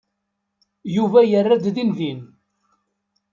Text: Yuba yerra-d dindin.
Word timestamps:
Yuba 0.95 1.21
yerra-d 1.29 1.65
dindin. 1.75 2.21